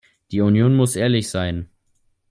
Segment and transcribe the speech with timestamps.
[0.31, 1.69] Die Union muss ehrlich sein.